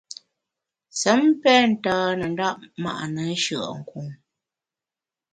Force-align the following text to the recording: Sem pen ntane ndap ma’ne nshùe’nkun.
Sem 0.99 1.21
pen 1.41 1.65
ntane 1.73 2.25
ndap 2.33 2.59
ma’ne 2.83 3.23
nshùe’nkun. 3.33 4.07